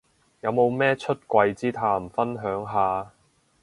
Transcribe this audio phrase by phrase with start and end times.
[0.39, 3.11] 有冇咩出櫃之談分享下